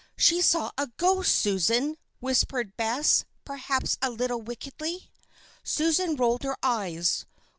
"She 0.17 0.41
saw 0.41 0.71
a 0.79 0.87
ghost, 0.97 1.35
Susan," 1.35 1.95
whispered 2.19 2.75
Bess, 2.75 3.23
perhaps 3.45 3.99
a 4.01 4.09
little 4.09 4.41
wickedly. 4.41 5.11
Susan 5.63 6.15
rolled 6.15 6.41
her 6.41 6.57
eyes. 6.63 7.27